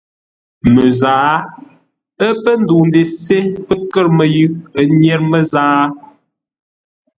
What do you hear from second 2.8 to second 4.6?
ndesé, pə́ kə̂r məyʉʼ,